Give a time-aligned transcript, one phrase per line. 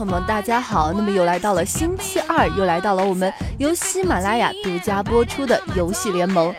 [0.00, 0.94] 朋友们，大家好。
[0.94, 6.54] 那么又来到了星期二，又来到了我们由喜马拉雅独家播出的游戏联盟。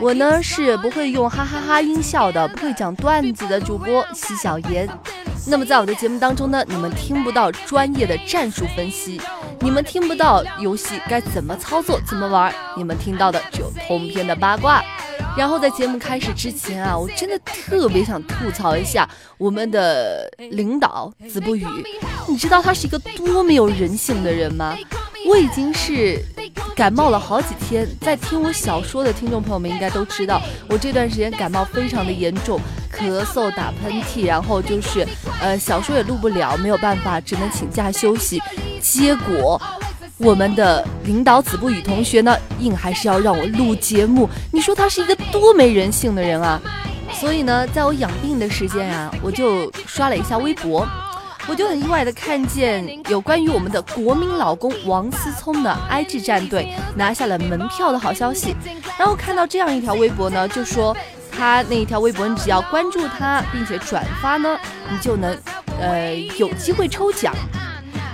[0.00, 4.88] 我呢是不会用哈哈哈音效的，不会讲段子的主播西小妍。
[5.46, 9.20] 那么在我的节目当中呢，你们听不到专业的战术分析，
[9.60, 14.82] 你们听不到游戏该怎么操作、怎么玩，你们听到的只有通篇的八卦。
[15.36, 21.66] 然后在节目开始之前啊，我真的特别想吐槽一下我们的领导子不语。
[22.26, 24.74] 你知道他是一个多没有人性的人吗？
[25.26, 26.24] 我已经是
[26.74, 32.58] 感冒了好几天，在听我小说的听众朋友们应该都知道，我这段时间感冒非常的严重，
[32.92, 35.06] 咳嗽、打喷嚏，然后就是
[35.40, 38.40] 呃小说也录不了，没有办法，只能请假休息。
[38.80, 39.60] 结果。
[40.18, 44.28] 我们的领导子不语同学呢，硬还是要让我录节目。
[44.50, 46.58] 你说他是一个多没人性的人啊！
[47.12, 50.88] 所以呢，在我养病的时间啊，我就刷了一下微博，
[51.46, 58.56] 我就很意外的看见有关于我们的国民老公王思聪的 IG 战队拿下了门票的好消息。
[58.98, 60.96] 然后看到这样一条微博呢，就说
[61.30, 64.58] 他那一条微博，你只要关注他并且转发呢，
[64.90, 65.36] 你就能
[65.78, 67.34] 呃有机会抽奖。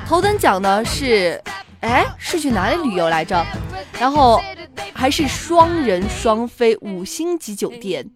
[0.08, 1.40] 头等奖呢是。
[1.82, 3.44] 哎，是去哪里旅游来着？
[3.98, 4.40] 然后
[4.92, 8.08] 还是双人双飞五星级酒店。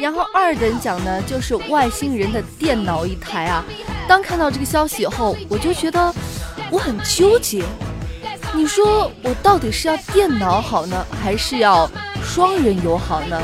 [0.00, 3.64] 然后二等奖呢，就是外星人的电脑一台啊。
[4.08, 6.12] 当看到这个消息以后，我就觉得
[6.70, 7.62] 我很纠结。
[8.54, 11.88] 你说我到底是要电脑好呢，还是要
[12.22, 13.40] 双人游好呢？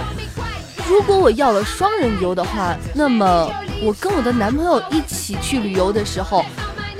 [0.89, 3.49] 如果我要了双人游的话，那么
[3.83, 6.45] 我跟我的男朋友一起去旅游的时候。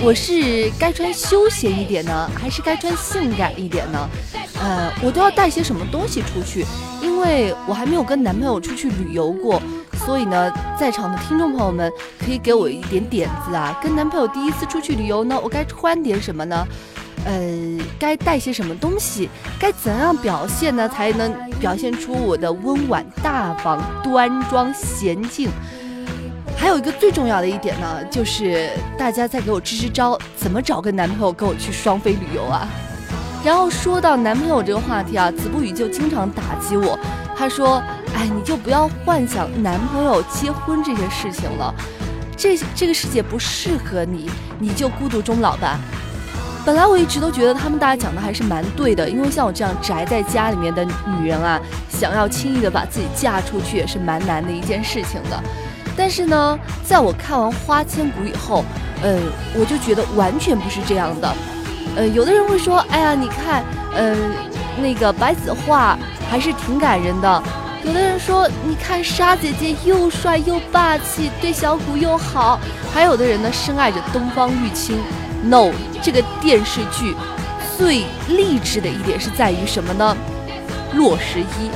[0.05, 4.09] 我是该穿休闲一点呢，还是该穿性感一点呢？
[4.59, 6.65] 呃，我都要带些什么东西出去？
[7.01, 9.61] 因为我还没有跟男朋友出去旅游过，
[10.05, 11.89] 所以呢，在场的听众朋友们
[12.19, 13.79] 可以给我一点点子啊。
[13.81, 16.67] 跟男朋友第一次出去旅游呢，我该穿点什么呢？
[17.25, 17.41] 呃，
[17.97, 19.29] 该带些什么东西？
[19.57, 25.49] 该怎样表现呢，才能表现出我的温婉大方、端庄娴静？
[26.63, 32.65] 还有一个最重要的一点呢，就是大家再给我支支招，怎么找个男朋友跟我去双飞旅游啊？
[33.43, 36.97] 然后说到男朋友这个话题啊，子不语就经常打击我，
[37.35, 37.83] 他说
[38.15, 41.75] ：“哎，你就不要幻想男朋友结婚这件事情了，
[42.37, 45.77] 这这个世界不适合你，你就孤独终老吧。”
[46.65, 50.87] 本来我一直都觉得他们大家讲的还是蛮对的，因为像我这样宅在家里面的
[51.19, 51.59] 女人啊，
[51.89, 55.43] 想要轻易的把自己嫁出去也是蛮难的一件事情的。
[55.95, 58.63] 但是呢，在我看完《花千骨》以后，
[59.01, 59.17] 呃，
[59.55, 61.33] 我就觉得完全不是这样的。
[61.95, 64.15] 呃，有的人会说，哎呀，你看，呃，
[64.81, 65.97] 那个白子画
[66.29, 67.43] 还是挺感人的。
[67.85, 72.59] 有的人说，你看沙姐姐又帅又霸气，对小骨又好。
[72.93, 74.97] 还有的人呢，深爱着东方玉清。
[75.43, 75.71] No，
[76.01, 77.13] 这个电视剧
[77.77, 80.15] 最励志的一点是在于什么呢？
[80.93, 81.69] 洛十一。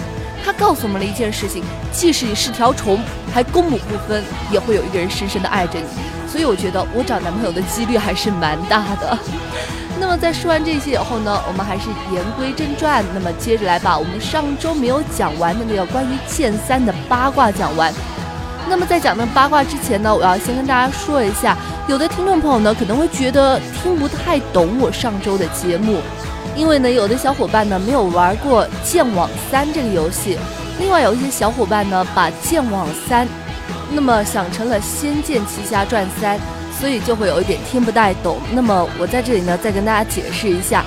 [0.47, 2.97] 他告诉我们了一件事情：即使你是条虫，
[3.34, 5.85] 还公母不分，也会有一个人深深的爱着你。
[6.25, 9.19] 所以我觉得我找男朋友的几率还是蛮大的。
[10.00, 13.03] 那么在说完这些以后呢，我们还是言归正传。
[13.13, 17.94] 那么接着来把我们上周没有讲完的那个关于剑三的八卦讲完。
[18.69, 21.57] 那么在讲那八卦之前呢，我要先跟大家说一下，
[21.90, 26.00] 有的听众朋友呢可能会觉得听不太懂我上周的节目。
[26.57, 30.40] 因为呢，有的小伙伴呢没有玩过《剑网三》这个游戏，
[30.79, 33.28] 另外有一些小伙伴呢把《剑网三》
[33.91, 36.35] 那么想成了《仙剑奇侠传三》，
[36.79, 38.40] 所以就会有一点听不太懂。
[38.53, 40.84] 那么我在这里呢再跟大家解释一下，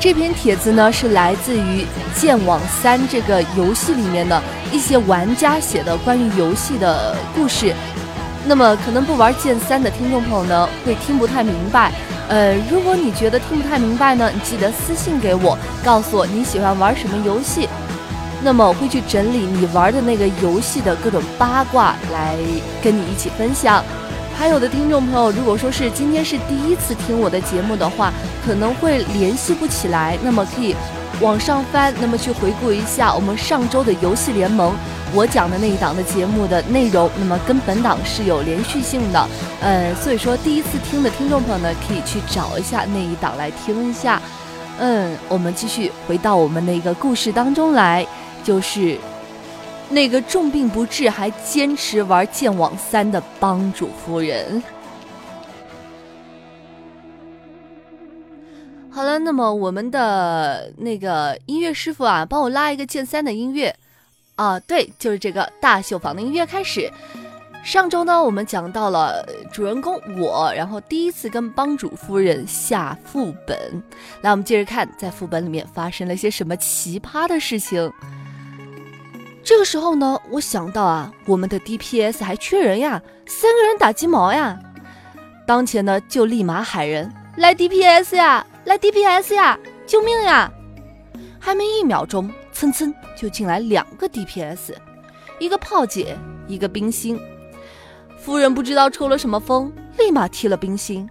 [0.00, 1.82] 这篇帖子呢是来自于
[2.18, 4.42] 《剑网三》这个游戏里面的
[4.72, 7.74] 一些玩家写的关于游戏的故事。
[8.46, 11.92] 那么可能不玩剑三的听众朋友呢会听不太明白。
[12.32, 17.68] 呃，如果你觉得听不太明白呢，你记得私信给我，告诉我你喜欢玩什么游戏，
[18.42, 22.34] 那么我会去整理你玩的那个游戏的各种八卦来
[22.82, 23.84] 跟你一起分享。
[24.34, 28.10] 还有的听众朋友，如果说是今天是第一次听我的节目的话，
[28.46, 30.74] 可能会联系不起来，那么可以
[31.20, 34.74] 往上翻，那么去回顾一下我们上周的游戏联盟。
[35.14, 39.28] 我讲的那一档的节目的内容，那么跟本档是有连续性的，
[39.60, 44.20] 呃，所以说第一次听的听众朋友呢，可以去找一下那一档来听一下。
[44.78, 48.06] 嗯，我们继续回到我们那个故事当中来，
[48.42, 48.96] 就是
[49.90, 54.62] 那个重病不治还坚持玩剑网三的帮主夫人。
[58.90, 63.76] 好了，那么我们的那个音乐师傅啊，帮我拉一个剑三的音乐。
[64.36, 66.90] 啊，对，就是这个大秀坊的音乐开始。
[67.62, 73.56] 上周呢，我们讲到了主人公我，然后第一次跟帮主夫人下副本。
[74.20, 77.92] 来，我们接着看，在副本里面发生了些什么奇葩的事情。
[79.44, 84.58] 这个时候呢，我想到啊，我们的 DPS 还缺人呀，三个人打鸡毛呀。
[85.46, 90.50] 当前呢，就立马喊人来 DPS 呀，来 DPS 呀，救命呀！
[91.38, 92.28] 还没一秒钟，
[92.62, 94.72] 蹭蹭就进来两个 DPS，
[95.40, 96.16] 一个炮姐，
[96.46, 97.20] 一个冰心。
[98.16, 101.10] 夫人不知道抽了什么风，立马踢了冰心。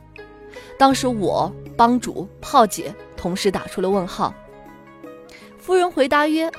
[0.80, 4.34] 当时我帮主炮姐同时打出了问号。
[5.60, 6.50] 夫人回答曰：“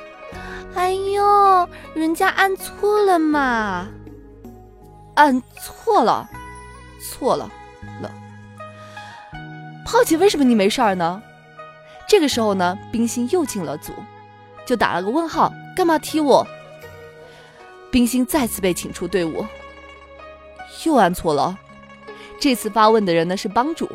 [0.77, 3.89] 哎呦，人家按错了嘛，
[5.15, 6.29] 按错了，
[7.01, 7.51] 错了
[8.03, 8.13] 了。
[9.87, 11.23] 炮姐，为什么你没事儿呢？”
[12.07, 13.91] 这个时候呢，冰心又进了组，
[14.67, 16.47] 就打了个问号，干嘛踢我？
[17.91, 19.45] 冰心再次被请出队伍。
[20.85, 21.57] 又按错了，
[22.41, 23.89] 这次发问的人呢是帮主，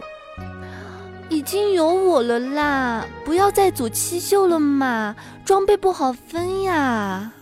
[1.29, 7.33] 已经有我了啦，不要再组七秀了嘛，装备不好分呀。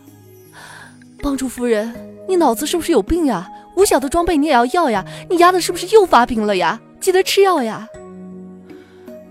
[1.21, 1.94] 帮主夫人，
[2.28, 3.48] 你脑子是不是有病呀？
[3.75, 5.06] 五小的装备你也要要呀？
[5.30, 6.80] 你丫的是不是又发病了呀？
[7.00, 7.88] 记得吃药呀。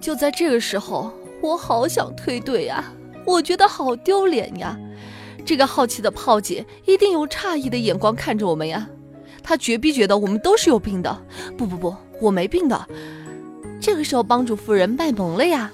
[0.01, 2.85] 就在这个时候，我好想退队呀，
[3.27, 4.77] 我觉得好丢脸呀。
[5.45, 8.89] 这个好奇的炮姐一定用诧异的眼光看着我们呀。
[9.43, 11.23] 她绝逼觉得我们都是有病的，
[11.59, 12.89] 不不不，我没病的。
[13.81, 15.71] 这个时候，帮主夫人卖萌了呀，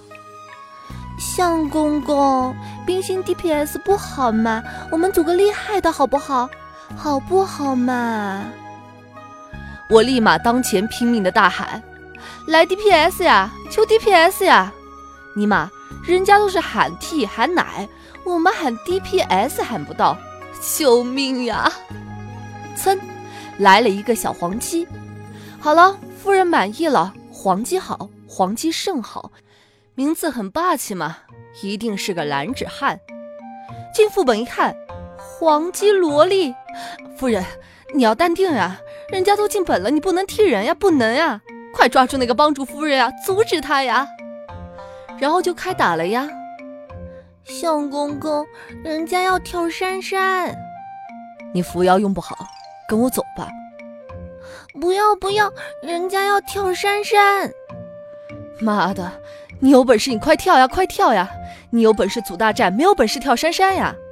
[1.18, 2.52] 相公公，
[2.84, 6.50] 冰心 DPS 不好嘛，我们组个厉害的好不好？
[6.96, 8.42] 好不好嘛？
[9.88, 11.80] 我立马当前拼命的大喊
[12.48, 14.72] ：“来 DPS 呀，求 DPS 呀！”
[15.36, 15.70] 尼玛，
[16.04, 17.88] 人家都是喊 T 喊奶，
[18.24, 20.16] 我们喊 DPS 喊不到，
[20.76, 21.70] 救命呀！
[22.76, 22.98] 噌。
[23.58, 24.88] 来了一个小黄鸡，
[25.58, 27.12] 好了，夫人满意了。
[27.30, 29.32] 黄鸡好，黄鸡甚好，
[29.94, 31.18] 名字很霸气嘛，
[31.62, 32.98] 一定是个男子汉。
[33.94, 34.74] 进副本一看，
[35.18, 36.54] 黄鸡萝莉，
[37.18, 37.44] 夫人
[37.94, 38.78] 你要淡定呀，
[39.10, 41.42] 人家都进本了，你不能踢人呀，不能呀，
[41.74, 44.06] 快抓住那个帮主夫人呀，阻止他呀。
[45.20, 46.26] 然后就开打了呀，
[47.44, 48.46] 相公公，
[48.82, 50.54] 人家要跳山山，
[51.52, 52.36] 你扶摇用不好。
[52.88, 53.46] 跟我走吧！
[54.80, 55.48] 不要不要，
[55.80, 57.48] 人家要跳山山！
[58.60, 59.12] 妈的，
[59.60, 61.30] 你有本事你快跳呀，快跳呀！
[61.70, 63.94] 你有本事组大战，没有本事跳山山呀！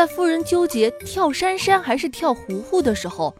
[0.00, 3.34] 在夫人纠结跳杉杉还是跳糊糊的时候。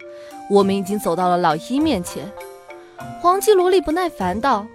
[0.51, 2.31] 我们已经走到了老一面前，
[3.23, 4.67] 黄鸡萝莉不耐烦道：“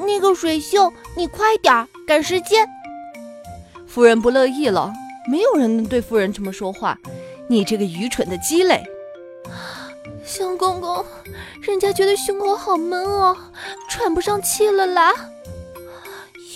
[0.00, 2.66] 那个水秀，你快点儿，赶时间。”
[3.86, 4.90] 夫人不乐意了，
[5.30, 6.98] 没有人能对夫人这么说话。
[7.48, 8.82] 你这个愚蠢的鸡肋！
[10.24, 11.04] 相公公，
[11.60, 13.36] 人家觉得胸口好闷哦，
[13.90, 15.12] 喘不上气了啦。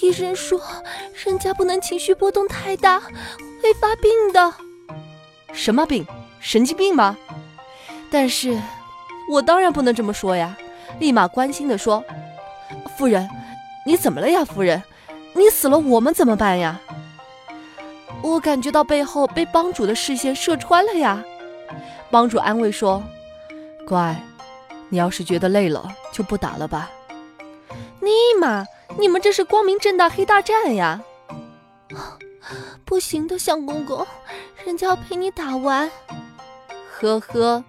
[0.01, 0.59] 医生说，
[1.23, 3.03] 人家不能情绪波动太大，
[3.63, 4.55] 会发病的。
[5.53, 6.07] 什么病？
[6.41, 7.17] 神经病吗？
[8.11, 8.59] 但是，
[9.31, 10.57] 我当然不能这么说呀！
[10.99, 12.03] 立马关心的说
[12.97, 13.29] ：“夫人，
[13.85, 14.45] 你怎么了呀？
[14.45, 14.83] 夫人，
[15.35, 16.81] 你死了，我们怎么办呀？”
[18.23, 21.23] 我感觉到背后被帮主的视线射穿了呀！
[22.11, 23.03] 帮主安慰说
[23.87, 24.17] ：“乖，
[24.89, 26.91] 你要是觉得累了，就不打了吧。”
[28.01, 28.11] 尼
[28.41, 28.65] 玛，
[28.99, 31.03] 你们这是光明正大黑大战呀！
[32.89, 34.05] 不行的，相公公，
[34.65, 35.91] 人家要陪你打完。
[36.91, 37.63] 呵呵。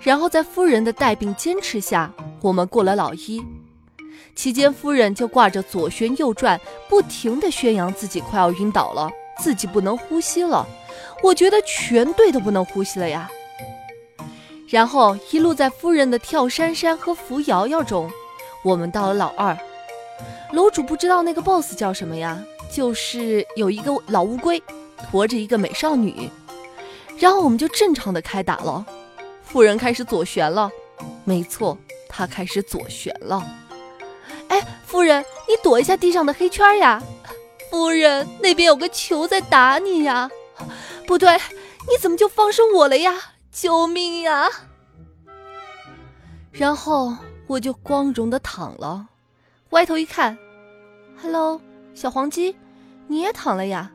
[0.00, 3.44] 然后在夫人的带病坚持下，我们过了老一。
[4.34, 6.58] 期间，夫人就挂着左旋右转，
[6.88, 10.66] 不停地宣扬自己快要晕倒了，自己不能呼吸了。
[11.22, 13.30] 我觉得全队都不能呼吸了呀。
[14.66, 18.10] 然后一路在夫人的跳山山和扶摇摇中，
[18.64, 19.54] 我们到了老二。
[20.52, 22.42] 楼主不知道那个 boss 叫什么呀？
[22.70, 24.62] 就是有一个老乌龟
[25.10, 26.30] 驮着一个美少女，
[27.18, 28.84] 然后我们就正常的开打了。
[29.42, 30.70] 夫人开始左旋了，
[31.24, 31.76] 没错，
[32.08, 33.46] 她开始左旋了。
[34.48, 37.02] 哎，夫人，你躲一下地上的黑圈呀！
[37.70, 40.30] 夫人，那边有个球在打你呀！
[41.06, 41.34] 不对，
[41.88, 43.14] 你怎么就放生我了呀？
[43.50, 44.48] 救命呀！
[46.52, 47.14] 然后
[47.46, 49.06] 我就光荣的躺了，
[49.70, 50.36] 歪头一看
[51.20, 51.60] ，Hello，
[51.96, 52.54] 小黄鸡，
[53.08, 53.90] 你也躺了呀？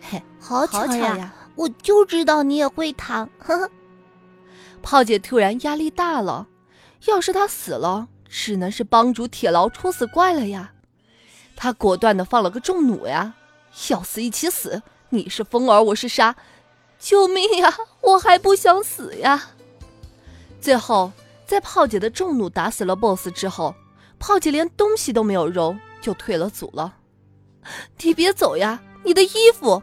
[0.00, 1.32] 嘿，好巧呀！
[1.54, 3.70] 我就知道你也会躺，呵呵。
[4.82, 6.48] 炮姐突然压力大了，
[7.06, 10.72] 要是她死了，只能是帮主铁牢戳死怪了呀。
[11.54, 13.32] 她果断的放了个重弩呀，
[13.90, 16.34] 要死一起死，你是风儿，我是沙，
[16.98, 17.72] 救命呀！
[18.00, 19.50] 我还不想死呀。
[20.60, 21.12] 最后，
[21.46, 23.76] 在炮姐的重弩打死了 BOSS 之后，
[24.18, 26.96] 炮姐连东西都没有揉，就退了组了。
[28.02, 29.82] 你别走呀，你的衣服。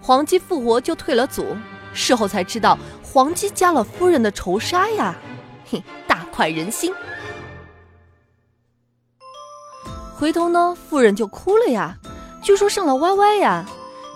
[0.00, 1.56] 黄鸡复活就退了组，
[1.92, 5.14] 事后才知道黄鸡加了夫人的仇杀呀，
[5.70, 6.92] 哼，大快人心。
[10.14, 11.96] 回头呢，夫人就哭了呀，
[12.42, 13.66] 据说上了歪歪呀，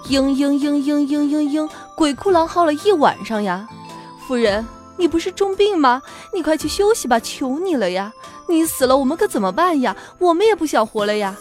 [0.06, 3.68] 嘤嘤嘤嘤嘤嘤嘤，鬼哭狼嚎了一晚上呀。
[4.26, 6.02] 夫人，你不是重病吗？
[6.32, 8.12] 你快去休息吧，求你了呀！
[8.48, 9.96] 你死了，我们可怎么办呀？
[10.18, 11.36] 我们也不想活了呀。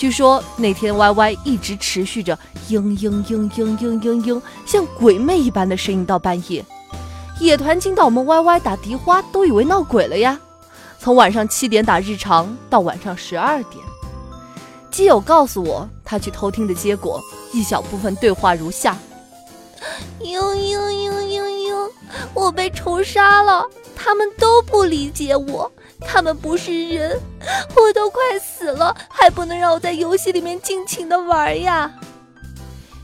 [0.00, 2.34] 据说那天 Y Y 一直持续着
[2.70, 6.64] 嘤嘤嘤嘤嘤嘤嘤，像鬼魅一般的声音到半夜。
[7.38, 10.40] 野团惊到我们 Y Y 打笛花都以为闹鬼了呀。
[10.98, 13.76] 从晚上七点打日常到晚上十二点，
[14.90, 17.20] 基友告诉我他去偷听的结果，
[17.52, 18.96] 一小部分对话如下：
[20.22, 21.90] 嘤嘤嘤嘤嘤，
[22.32, 23.66] 我被仇杀了，
[24.02, 25.70] 他们都不理解我。
[26.00, 27.20] 他们不是人，
[27.76, 31.90] 我都快死了，还不能让我在游戏里面尽情的玩呀！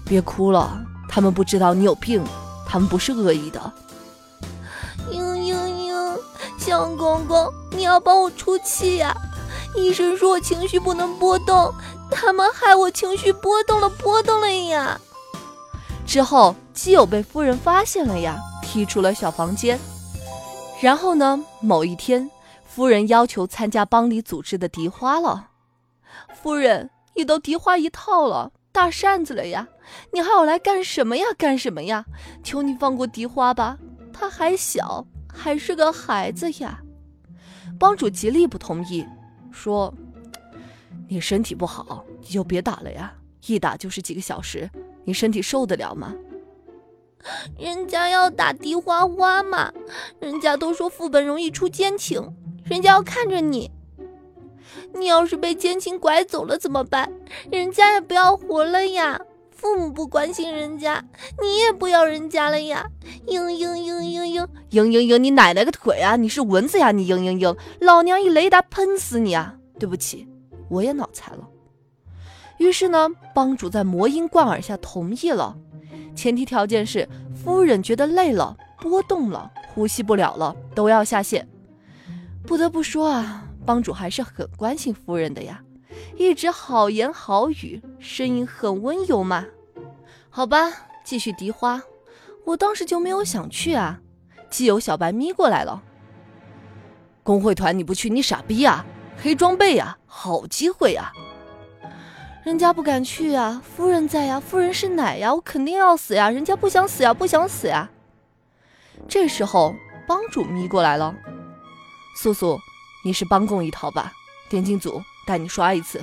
[0.07, 2.25] 别哭了，他们不知道你有病，
[2.67, 3.61] 他们不是恶意的。
[5.13, 5.55] 嘤嘤
[5.93, 6.19] 嘤，
[6.59, 9.15] 相公公，你要帮我出气呀！
[9.75, 11.75] 医生说我情绪不能波动，
[12.11, 14.99] 他们害我情绪波动了，波动了呀！
[16.07, 19.79] 之后基友被夫人发现了呀，踢出了小房间。
[20.83, 22.31] 然后呢，某一天。
[22.65, 25.49] 夫人要求参加帮里组织的笛花了。
[26.35, 29.67] 夫人，你都笛花一套了，大扇子了呀，
[30.13, 31.25] 你还要来干什么呀？
[31.39, 32.05] 干什么呀？
[32.45, 33.79] 求你放过笛花吧，
[34.13, 36.83] 他还小，还是个孩子呀。
[37.79, 39.07] 帮主极力不同意，
[39.51, 39.95] 说
[41.09, 43.15] ：“你身体不好，你就别打了呀，
[43.47, 44.71] 一打就是几个小时，
[45.05, 46.15] 你身体受得了吗？”
[47.59, 49.73] 人家要打笛花花嘛，
[50.21, 52.35] 人家都说副本容易出奸情。
[52.65, 53.71] 人家要看着你，
[54.93, 57.13] 你要是被奸情拐走了怎么办？
[57.51, 59.21] 人家也不要活了呀！
[59.51, 61.03] 父母不关心人家，
[61.41, 62.87] 你也不要人家了呀！
[63.27, 65.19] 嘤嘤嘤嘤嘤嘤嘤嘤！
[65.19, 66.17] 你奶奶个腿啊！
[66.17, 66.91] 你是蚊子呀！
[66.91, 67.57] 你嘤嘤嘤！
[67.81, 69.55] 老娘一雷达喷死你啊！
[69.79, 70.29] 对不起，
[70.69, 71.49] 我也脑残了。
[72.59, 75.57] 于是呢，帮主在魔音贯耳下同意了，
[76.17, 81.47] 前提条件是夫人觉得累了、波动了、呼吸不了了，都要下线。
[82.45, 85.63] 不得不说啊，帮主还是很关心夫人的呀，
[86.17, 89.45] 一直好言好语，声音很温柔嘛。
[90.31, 90.73] 好吧，
[91.05, 91.83] 继续笛花。
[92.45, 94.01] 我当时就没有想去啊，
[94.49, 95.83] 基友小白咪过来了。
[97.23, 98.87] 工会团你不去，你傻逼啊！
[99.21, 101.13] 黑装备呀，好机会呀！
[102.47, 106.31] 人家不敢去啊，夫人在呀，夫人是奶呀，我肯定要死呀！
[106.31, 107.91] 人家不想死呀，不想死呀。
[109.09, 109.75] 这时候
[110.07, 111.13] 帮主咪过来了。
[112.15, 112.61] 素素，
[113.05, 114.13] 你是帮贡一套吧？
[114.49, 116.01] 点进组带你刷一次，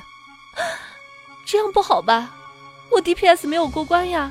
[1.47, 2.35] 这样不好吧？
[2.91, 4.29] 我 DPS 没有过关呀。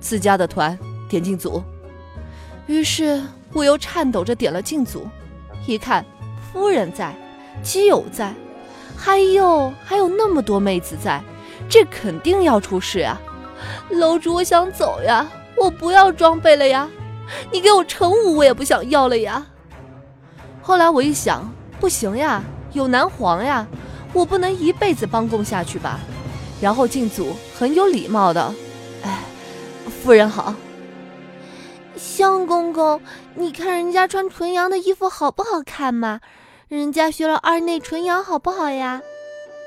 [0.00, 0.76] 自家的团
[1.08, 1.62] 点进组，
[2.66, 5.06] 于是我又颤抖着点了进组，
[5.68, 6.04] 一看
[6.52, 7.14] 夫人在，
[7.62, 8.34] 基友在，
[9.02, 11.22] 还有还有那么多妹子在，
[11.70, 13.18] 这肯定要出事啊！
[13.88, 15.26] 楼主，我想走呀，
[15.56, 16.86] 我不要装备了呀，
[17.50, 19.46] 你给我成五我也不想要了呀。
[20.60, 23.66] 后来我一想，不行呀，有男皇呀，
[24.12, 25.98] 我不能一辈子帮贡下去吧。
[26.60, 28.54] 然后进组，很有礼貌的，
[29.02, 29.18] 哎，
[30.02, 30.54] 夫人好。
[31.96, 33.00] 相公公，
[33.34, 36.20] 你看人家穿纯阳的衣服好不好看嘛？
[36.70, 39.02] 人家学了二内纯阳好不好呀？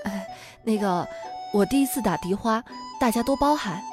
[0.06, 0.26] 哎，
[0.64, 1.06] 那个，
[1.54, 2.64] 我第一次打笛花，
[2.98, 3.84] 大家多包涵。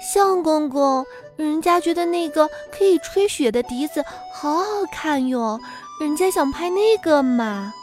[0.00, 1.04] 相公公，
[1.36, 5.60] 人家觉得那个可以吹雪的笛子好好看哟。
[6.00, 7.74] 人家想拍那个嘛？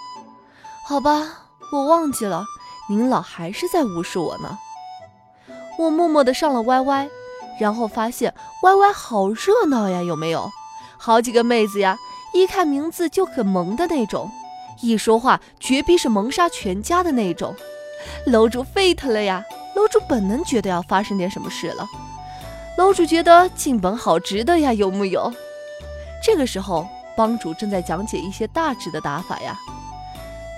[0.84, 2.44] 好吧，我忘记了，
[2.90, 4.58] 您老还是在无视我呢。
[5.78, 7.08] 我默默的上了 YY，
[7.60, 10.50] 然后发现 YY 好热闹呀，有没有？
[10.98, 12.00] 好几个妹子呀，
[12.34, 14.30] 一看名字就很萌的那种，
[14.82, 17.56] 一说话绝逼是萌杀全家的那种。
[18.26, 19.44] 楼主 fit 了呀！
[19.76, 21.88] 楼主本能觉得要发生点什么事了。
[22.78, 25.32] 楼主觉得进本好值得呀，有木有？
[26.26, 26.88] 这个时候。
[27.16, 29.56] 帮主正在讲解一些大致的打法呀。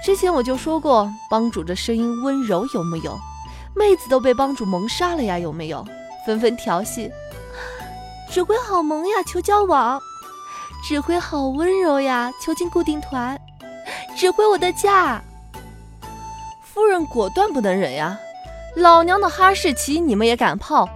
[0.01, 3.19] 之前我就说过，帮主的声音温柔，有木有？
[3.75, 5.85] 妹子都被帮主萌杀了呀，有没有？
[6.25, 7.11] 纷纷调戏，
[8.31, 9.99] 指挥好萌呀，求交往。
[10.87, 13.35] 指挥好温柔呀，囚禁固定团，
[14.15, 15.19] 指挥我的驾。
[16.61, 18.19] 夫人果断不能忍呀，
[18.75, 20.87] 老娘的哈士奇你们也敢泡？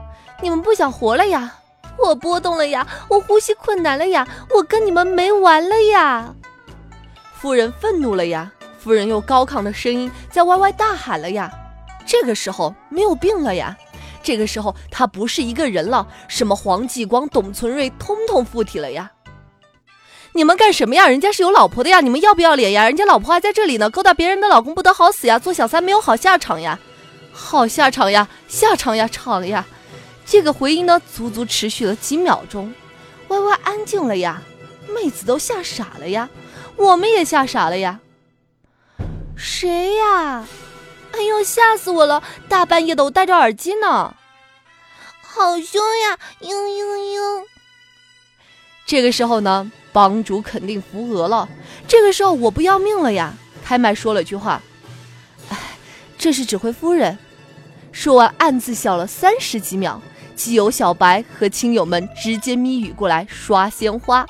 [0.44, 1.56] 你们不想活了呀？
[1.98, 6.36] 我波动了呀，我呼吸困难了呀，我跟你们没完了呀！
[7.34, 11.52] 夫人愤怒了呀，夫人用高亢的声音在歪歪大喊了呀。
[12.06, 13.76] 这个时候没有病了呀，
[14.22, 19.12] 这个时候他不是一个人了，什么黄继光、董存瑞通通附体了呀！
[20.34, 21.08] 你们干什么呀？
[21.08, 22.86] 人家是有老婆的呀，你们要不要脸呀？
[22.86, 26.80] 人家老婆还在这里呢，勾搭别人的老公不得好死呀，做小三没有好下场呀，
[27.32, 29.66] 好下场呀，下场呀，场呀！
[30.26, 32.74] 这个回音呢，足足持续了几秒钟，
[33.30, 34.42] 歪歪安静了呀，
[34.88, 36.30] 妹子都吓傻了呀，
[36.76, 38.00] 我们也吓傻了呀。
[39.36, 40.48] 谁呀？
[41.14, 42.22] 哎呦，吓死我了！
[42.48, 44.14] 大半夜的，我戴着耳机呢，
[45.22, 46.20] 好凶呀！
[46.42, 47.44] 嘤嘤嘤。
[48.86, 51.48] 这个时候呢，帮主肯定扶额了。
[51.88, 53.34] 这个时候我不要命了呀！
[53.64, 54.62] 开麦说了句话
[55.50, 55.58] ：“哎，
[56.18, 57.18] 这是指挥夫人。”
[57.92, 60.02] 说完暗自笑了三十几秒。
[60.36, 64.26] 基友小白和亲友们直接咪语过来刷鲜花。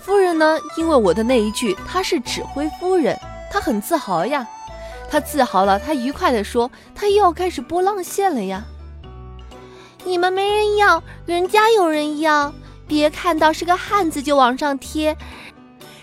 [0.00, 0.58] 夫人呢？
[0.76, 3.16] 因为我的那一句，她是指挥夫人，
[3.48, 4.44] 她很自豪呀。
[5.08, 8.64] 她自豪了，她愉快地说：“她又要开始波浪线了呀。”
[10.04, 12.52] 你们没人要，人家有人要。
[12.88, 15.16] 别看到是个汉子就往上贴，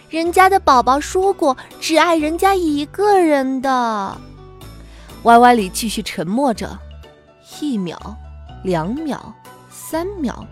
[0.09, 4.15] 人家的宝宝说过，只爱人家一个人的。
[5.23, 6.77] 歪歪里继续沉默着，
[7.59, 7.99] 一秒。
[8.63, 9.19] 两秒，
[9.69, 10.43] 三秒，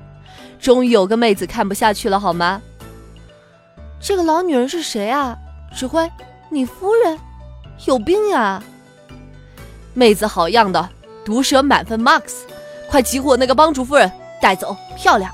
[0.59, 2.61] 终于有个妹子看不下去了，好吗？
[3.99, 5.35] 这个老女人是谁啊？
[5.75, 6.07] 指挥，
[6.49, 7.19] 你夫人
[7.85, 8.61] 有病呀！
[9.95, 10.87] 妹子好样的，
[11.25, 12.41] 毒舌满分 max，
[12.87, 15.31] 快集火那个帮主夫人带走，漂亮！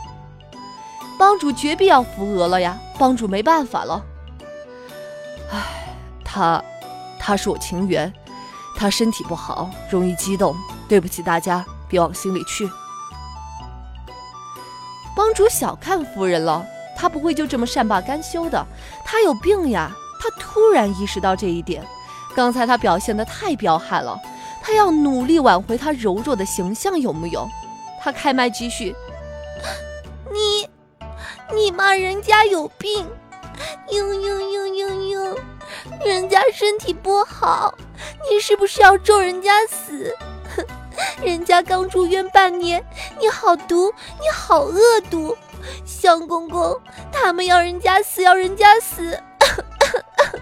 [1.20, 4.02] 帮主绝必要扶额了呀，帮主没办法了。
[5.52, 5.60] 唉，
[6.24, 6.64] 他，
[7.20, 8.12] 他是我情缘，
[8.78, 10.56] 他身体不好，容易激动，
[10.88, 11.66] 对不起大家。
[11.90, 12.70] 别往心里去。
[15.16, 16.64] 帮主小看夫人了，
[16.96, 18.64] 他不会就这么善罢甘休的。
[19.04, 19.92] 他有病呀！
[20.22, 21.84] 他突然意识到这一点。
[22.36, 24.18] 刚才他表现的太彪悍了，
[24.62, 27.50] 他要努力挽回他柔弱的形象，有木有？
[28.00, 28.96] 他开麦继续：“，
[31.54, 33.08] 你骂人家有病，
[33.88, 35.38] 嘤嘤嘤嘤嘤，
[36.06, 37.74] 人家身体不好，
[38.30, 40.16] 你是不是要咒人家死？”
[40.56, 40.66] 哼
[41.24, 42.84] 人家刚住院半年，
[43.20, 45.36] 你好毒，你好恶毒，
[45.86, 46.80] 相公公，
[47.12, 49.18] 他们要人家死，要人家死。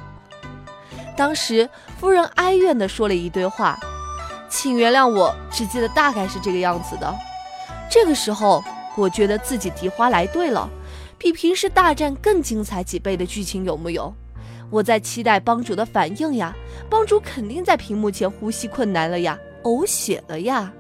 [1.16, 3.80] 当时夫人哀怨地说了一堆话，
[4.50, 7.14] 请原谅我，只记得大概是这个样子的。
[7.90, 8.64] 这个时候，
[8.96, 10.70] 我觉得自己荻花来对了，
[11.18, 14.14] 比平时大战更精彩几倍的剧情有木有？
[14.70, 16.56] 我在期待帮主的反应呀，
[16.90, 19.38] 帮主肯定在屏幕前呼吸困难了呀。
[19.64, 20.72] 呕血了呀！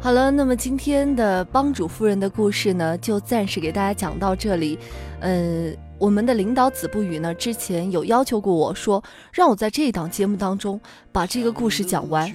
[0.00, 4.78] 好了，那么今天的帮主夫人的故事呢，就暂时给大家讲到这里。
[5.20, 10.80] 嗯，我们的领导子不语呢，之前有要求过我说，让我在这一档节目当中
[11.12, 12.32] 把这个故事讲完。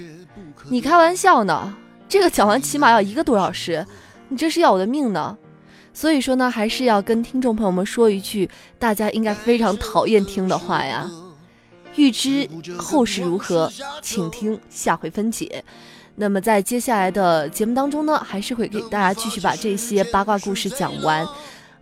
[0.70, 1.76] 你开玩笑呢？
[2.10, 3.86] 这个讲完起码要一个多小时，
[4.28, 5.38] 你这是要我的命呢！
[5.94, 8.50] 所以说呢，还是要跟听众朋友们说一句，
[8.80, 11.10] 大家应该非常讨厌听的话呀。
[11.98, 13.70] 欲知后事如何，
[14.02, 15.64] 请听下回分解。
[16.16, 21.28] 那么在接下来的节目当中呢，还是会给大家继续把这些八卦故事讲完。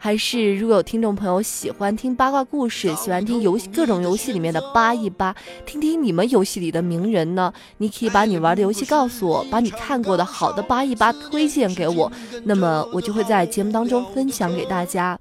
[0.02, 5.36] 还是如果有听众朋友喜欢听八卦故事，喜欢听游戏各种游戏里面的扒一扒，
[5.66, 7.54] 听听你们游戏里的名人呢？
[7.80, 12.10] 你可以把你玩的游戏告诉我，把你看过的好的扒一扒推荐给我，
[12.46, 15.20] 那么我就会在节目当中分享给大家。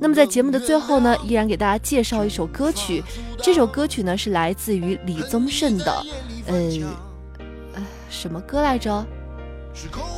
[0.00, 3.04] 那么在节目的最后呢，依然给大家介绍一首歌曲，
[3.42, 6.02] 这首歌曲呢是来自于李宗盛的，
[6.46, 6.82] 嗯，
[7.74, 9.06] 呃，什么歌来着？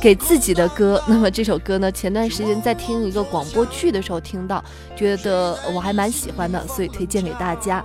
[0.01, 1.01] 给自己的歌。
[1.07, 4.63] 那么这首歌呢，前段时间在听一个广播剧的时候听到，
[4.95, 7.83] 觉得我还蛮喜欢的，所以推荐给大家。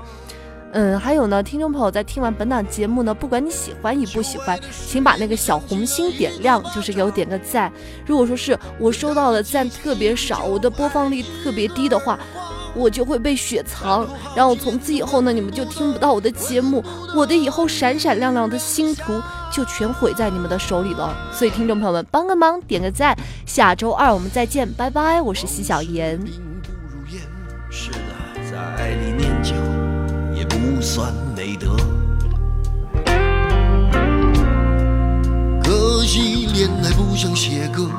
[0.73, 4.57] 嗯，还有呢，听众朋友在听完本档节目呢，不管你喜欢与不喜欢，
[4.87, 7.73] 请把那个小红心点亮，就是给我点个赞。
[8.07, 12.17] 如果说是我收到的赞特别少，我的播放率特别低的话，
[12.75, 19.21] 我就会被雪藏，然后从此以后呢，你们就听不到我的节目，我的以后闪闪亮亮的星途
[19.53, 21.15] 就全毁在你们的手里了。
[21.33, 26.21] 所以听众朋友们帮个忙，点个赞，下周二我们再见，拜拜，我是西小妍。
[27.71, 29.55] 是的，在爱里念旧。
[30.33, 31.77] 也不算美德，
[35.63, 37.91] 可惜恋爱不像写歌，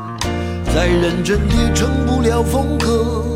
[0.73, 3.30] 再认真也成不了风格。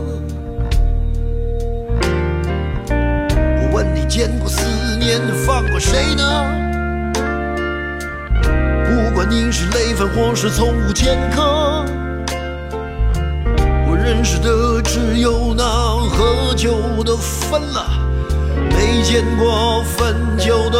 [5.46, 6.24] 放过谁呢？
[8.86, 11.86] 不管你是累犯或是从无前科，
[13.88, 17.86] 我认识的只有那喝酒的分了，
[18.72, 20.80] 没见过分酒的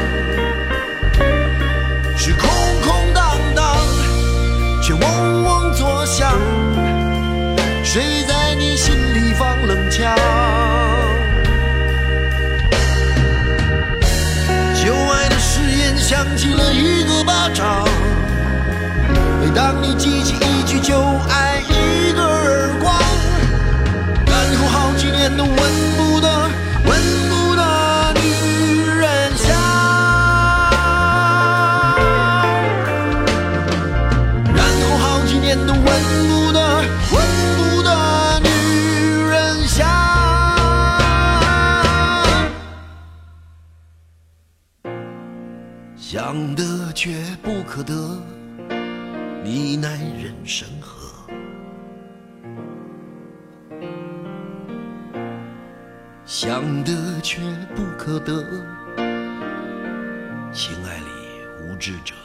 [56.43, 57.39] 想得却
[57.75, 58.43] 不可得，
[60.51, 61.05] 情爱里
[61.61, 62.15] 无知者。